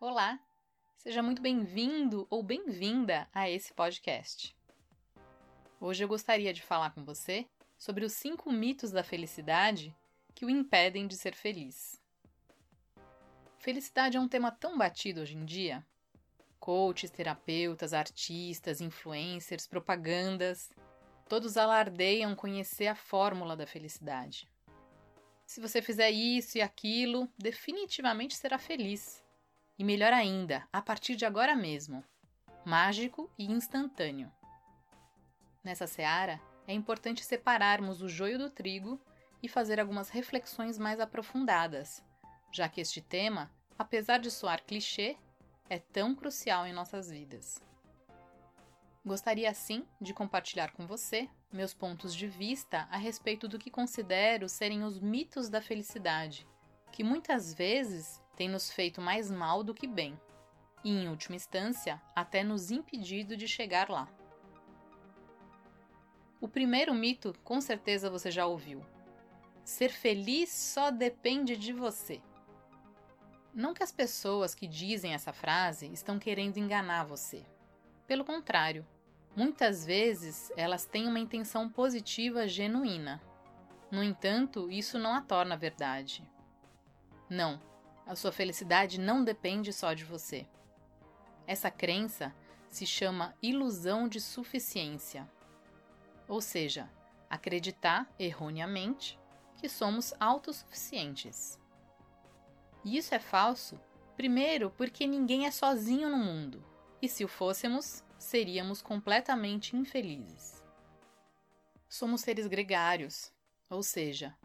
[0.00, 0.38] Olá!
[0.96, 4.56] Seja muito bem-vindo ou bem-vinda a esse podcast.
[5.80, 9.92] Hoje eu gostaria de falar com você sobre os cinco mitos da felicidade
[10.36, 12.00] que o impedem de ser feliz.
[13.58, 15.84] Felicidade é um tema tão batido hoje em dia.
[16.60, 20.70] Coaches, terapeutas, artistas, influencers, propagandas,
[21.28, 24.48] todos alardeiam conhecer a fórmula da felicidade.
[25.44, 29.26] Se você fizer isso e aquilo, definitivamente será feliz.
[29.78, 32.04] E melhor ainda, a partir de agora mesmo.
[32.64, 34.32] Mágico e instantâneo.
[35.62, 39.00] Nessa seara, é importante separarmos o joio do trigo
[39.42, 42.02] e fazer algumas reflexões mais aprofundadas,
[42.52, 45.16] já que este tema, apesar de soar clichê,
[45.70, 47.62] é tão crucial em nossas vidas.
[49.04, 54.48] Gostaria assim de compartilhar com você meus pontos de vista a respeito do que considero
[54.48, 56.46] serem os mitos da felicidade,
[56.92, 60.18] que muitas vezes têm nos feito mais mal do que bem,
[60.84, 64.08] e em última instância, até nos impedido de chegar lá.
[66.40, 68.84] O primeiro mito, com certeza você já ouviu.
[69.64, 72.22] Ser feliz só depende de você.
[73.52, 77.44] Não que as pessoas que dizem essa frase estão querendo enganar você.
[78.06, 78.86] Pelo contrário,
[79.34, 83.20] muitas vezes elas têm uma intenção positiva genuína.
[83.90, 86.22] No entanto, isso não a torna verdade.
[87.28, 87.60] Não,
[88.06, 90.46] a sua felicidade não depende só de você.
[91.46, 92.34] Essa crença
[92.70, 95.28] se chama ilusão de suficiência
[96.28, 96.90] ou seja,
[97.28, 99.18] acreditar erroneamente
[99.56, 101.58] que somos autossuficientes.
[102.84, 103.80] E isso é falso,
[104.14, 106.62] primeiro, porque ninguém é sozinho no mundo,
[107.00, 110.62] e se o fôssemos, seríamos completamente infelizes.
[111.88, 113.32] Somos seres gregários,
[113.70, 114.36] ou seja,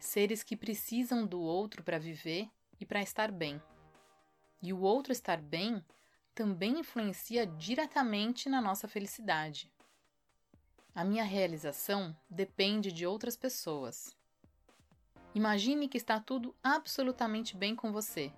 [0.00, 3.62] seres que precisam do outro para viver e para estar bem.
[4.62, 5.84] E o outro estar bem
[6.34, 9.70] também influencia diretamente na nossa felicidade.
[10.94, 14.16] A minha realização depende de outras pessoas.
[15.34, 18.32] Imagine que está tudo absolutamente bem com você,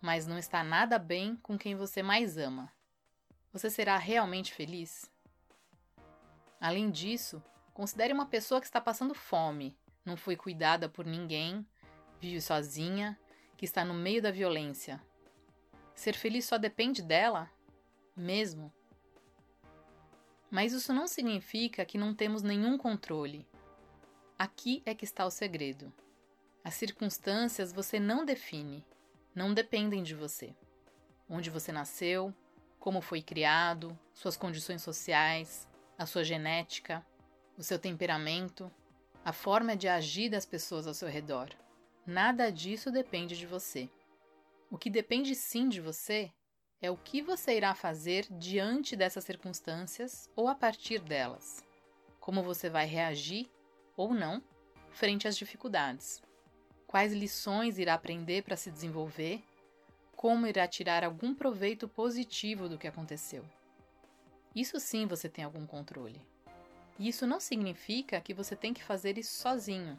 [0.00, 2.70] mas não está nada bem com quem você mais ama.
[3.52, 5.10] Você será realmente feliz?
[6.60, 7.42] Além disso,
[7.72, 11.66] considere uma pessoa que está passando fome, não foi cuidada por ninguém,
[12.20, 13.18] vive sozinha,
[13.56, 15.02] que está no meio da violência.
[15.94, 17.50] Ser feliz só depende dela?
[18.16, 18.72] Mesmo?
[20.50, 23.46] Mas isso não significa que não temos nenhum controle.
[24.38, 25.92] Aqui é que está o segredo.
[26.62, 28.84] As circunstâncias você não define,
[29.34, 30.54] não dependem de você.
[31.28, 32.32] Onde você nasceu,
[32.78, 35.68] como foi criado, suas condições sociais,
[35.98, 37.04] a sua genética,
[37.58, 38.70] o seu temperamento,
[39.26, 41.50] a forma de agir das pessoas ao seu redor.
[42.06, 43.90] Nada disso depende de você.
[44.70, 46.30] O que depende sim de você
[46.80, 51.66] é o que você irá fazer diante dessas circunstâncias ou a partir delas.
[52.20, 53.50] Como você vai reagir
[53.96, 54.40] ou não
[54.92, 56.22] frente às dificuldades.
[56.86, 59.42] Quais lições irá aprender para se desenvolver?
[60.14, 63.44] Como irá tirar algum proveito positivo do que aconteceu?
[64.54, 66.24] Isso sim você tem algum controle.
[66.98, 69.98] E isso não significa que você tem que fazer isso sozinho.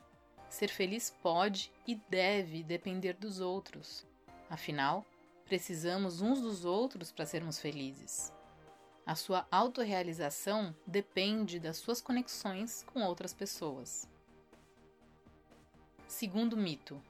[0.49, 4.05] Ser feliz pode e deve depender dos outros.
[4.49, 5.05] Afinal,
[5.47, 8.33] Precisamos uns dos outros para sermos felizes.
[9.05, 14.09] A sua autorrealização depende das suas conexões com outras pessoas.
[16.05, 17.01] Segundo mito: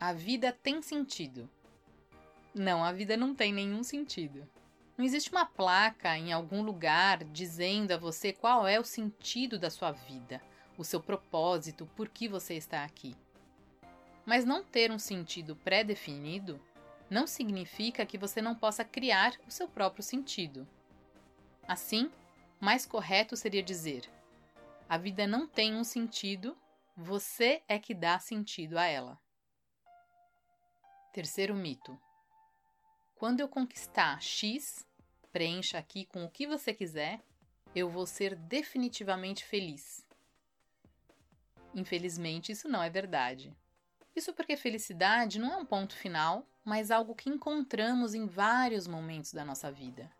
[0.00, 1.48] a vida tem sentido.
[2.52, 4.48] Não, a vida não tem nenhum sentido.
[5.00, 9.70] Não existe uma placa em algum lugar dizendo a você qual é o sentido da
[9.70, 10.42] sua vida,
[10.76, 13.16] o seu propósito, por que você está aqui.
[14.26, 16.60] Mas não ter um sentido pré-definido
[17.08, 20.68] não significa que você não possa criar o seu próprio sentido.
[21.66, 22.12] Assim,
[22.60, 24.06] mais correto seria dizer:
[24.86, 26.54] a vida não tem um sentido,
[26.94, 29.18] você é que dá sentido a ela.
[31.10, 31.98] Terceiro mito:
[33.16, 34.86] quando eu conquistar X,
[35.32, 37.20] preencha aqui com o que você quiser,
[37.74, 40.04] eu vou ser definitivamente feliz.
[41.74, 43.54] Infelizmente, isso não é verdade.
[44.14, 49.32] Isso porque felicidade não é um ponto final, mas algo que encontramos em vários momentos
[49.32, 50.10] da nossa vida.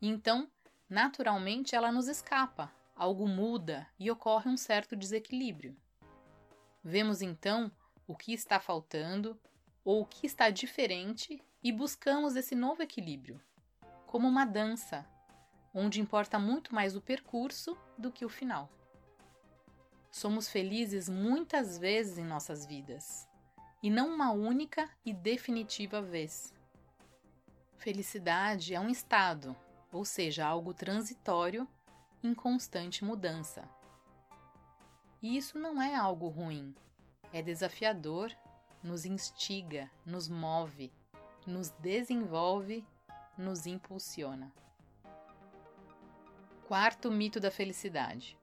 [0.00, 0.48] então,
[0.88, 5.76] naturalmente, ela nos escapa, algo muda e ocorre um certo desequilíbrio.
[6.82, 7.72] Vemos então
[8.06, 9.38] o que está faltando
[9.84, 13.40] ou o que está diferente e buscamos esse novo equilíbrio,
[14.14, 15.04] como uma dança,
[15.74, 18.70] onde importa muito mais o percurso do que o final.
[20.08, 23.28] Somos felizes muitas vezes em nossas vidas,
[23.82, 26.54] e não uma única e definitiva vez.
[27.76, 29.56] Felicidade é um estado,
[29.90, 31.66] ou seja, algo transitório
[32.22, 33.68] em constante mudança.
[35.20, 36.72] E isso não é algo ruim,
[37.32, 38.30] é desafiador,
[38.80, 40.92] nos instiga, nos move,
[41.44, 42.86] nos desenvolve,
[43.36, 44.52] nos impulsiona.
[46.66, 48.38] Quarto mito da felicidade.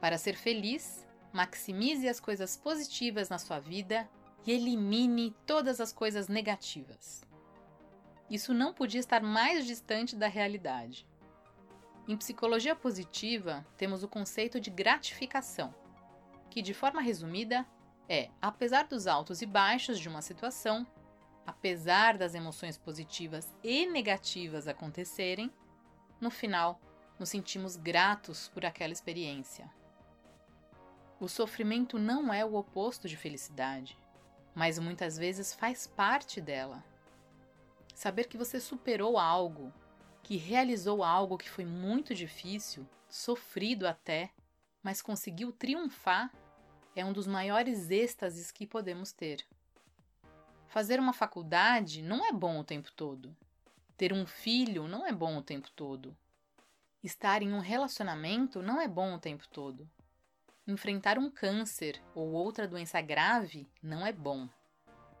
[0.00, 4.08] Para ser feliz, maximize as coisas positivas na sua vida
[4.46, 7.22] e elimine todas as coisas negativas.
[8.30, 11.06] Isso não podia estar mais distante da realidade.
[12.08, 15.74] Em psicologia positiva, temos o conceito de gratificação,
[16.48, 17.66] que, de forma resumida,
[18.08, 20.86] é, apesar dos altos e baixos de uma situação,
[21.50, 25.52] apesar das emoções positivas e negativas acontecerem,
[26.20, 26.80] no final
[27.18, 29.68] nos sentimos gratos por aquela experiência.
[31.18, 33.98] O sofrimento não é o oposto de felicidade,
[34.54, 36.84] mas muitas vezes faz parte dela.
[37.96, 39.72] Saber que você superou algo,
[40.22, 44.30] que realizou algo que foi muito difícil, sofrido até,
[44.84, 46.32] mas conseguiu triunfar,
[46.94, 49.44] é um dos maiores êxtases que podemos ter.
[50.70, 53.36] Fazer uma faculdade não é bom o tempo todo.
[53.96, 56.16] Ter um filho não é bom o tempo todo.
[57.02, 59.90] Estar em um relacionamento não é bom o tempo todo.
[60.68, 64.48] Enfrentar um câncer ou outra doença grave não é bom.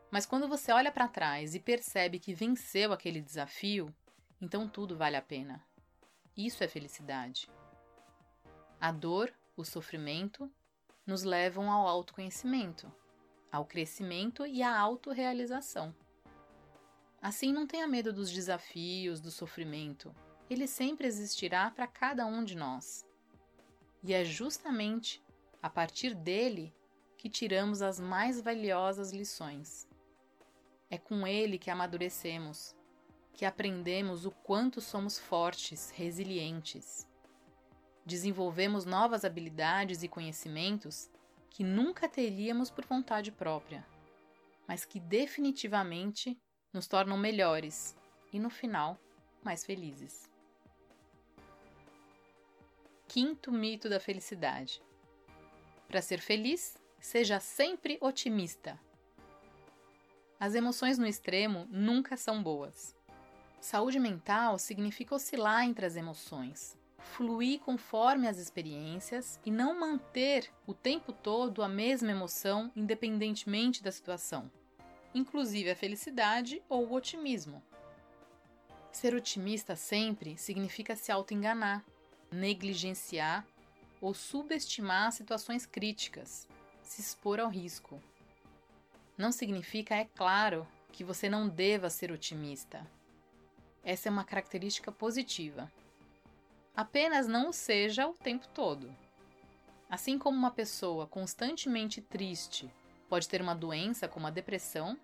[0.08, 3.92] Mas quando você olha para trás e percebe que venceu aquele desafio,
[4.40, 5.60] então tudo vale a pena.
[6.36, 7.50] Isso é felicidade.
[8.80, 10.48] A dor, o sofrimento,
[11.04, 12.88] nos levam ao autoconhecimento,
[13.50, 15.94] ao crescimento e à autorrealização.
[17.20, 20.14] Assim, não tenha medo dos desafios, do sofrimento.
[20.48, 23.06] Ele sempre existirá para cada um de nós.
[24.02, 25.22] E é justamente
[25.62, 26.74] a partir dele
[27.18, 29.86] que tiramos as mais valiosas lições.
[30.88, 32.74] É com ele que amadurecemos,
[33.34, 37.06] que aprendemos o quanto somos fortes, resilientes.
[38.06, 41.10] Desenvolvemos novas habilidades e conhecimentos
[41.50, 43.86] que nunca teríamos por vontade própria,
[44.66, 46.40] mas que definitivamente
[46.72, 47.96] nos tornam melhores
[48.32, 48.98] e, no final,
[49.42, 50.30] mais felizes.
[53.08, 54.80] Quinto mito da felicidade
[55.90, 58.78] para ser feliz, seja sempre otimista.
[60.38, 62.94] As emoções no extremo nunca são boas.
[63.60, 70.74] Saúde mental significa oscilar entre as emoções, fluir conforme as experiências e não manter o
[70.74, 74.50] tempo todo a mesma emoção independentemente da situação,
[75.14, 77.62] inclusive a felicidade ou o otimismo.
[78.92, 81.84] Ser otimista sempre significa se auto-enganar,
[82.30, 83.46] negligenciar
[84.00, 86.48] ou subestimar situações críticas,
[86.82, 88.00] se expor ao risco.
[89.16, 92.86] Não significa, é claro, que você não deva ser otimista.
[93.84, 95.70] Essa é uma característica positiva.
[96.74, 98.94] Apenas não o seja o tempo todo.
[99.88, 102.72] Assim como uma pessoa constantemente triste
[103.08, 104.96] pode ter uma doença como a depressão,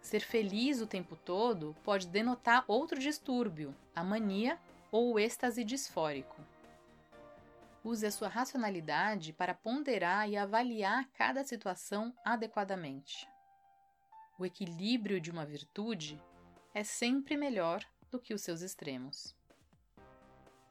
[0.00, 4.58] ser feliz o tempo todo pode denotar outro distúrbio, a mania
[4.90, 6.36] ou o êxtase disfórico.
[7.84, 13.28] Use a sua racionalidade para ponderar e avaliar cada situação adequadamente.
[14.36, 16.20] O equilíbrio de uma virtude
[16.74, 19.37] é sempre melhor do que os seus extremos.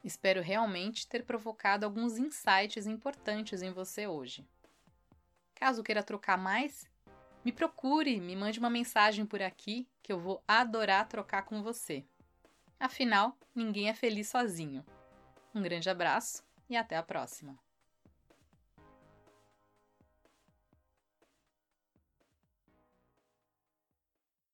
[0.03, 4.47] Espero realmente ter provocado alguns insights importantes em você hoje.
[5.55, 6.87] Caso queira trocar mais,
[7.43, 12.05] me procure, me mande uma mensagem por aqui que eu vou adorar trocar com você.
[12.79, 14.85] Afinal, ninguém é feliz sozinho.
[15.53, 17.66] Um grande abraço e até a próxima!